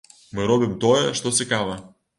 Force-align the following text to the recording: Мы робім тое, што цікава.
Мы 0.37 0.47
робім 0.51 0.73
тое, 0.87 1.05
што 1.21 1.37
цікава. 1.43 1.81